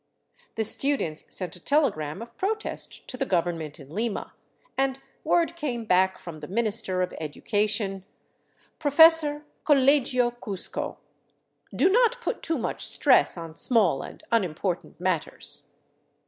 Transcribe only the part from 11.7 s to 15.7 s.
Do not put too much stress on small and unimportant matters.'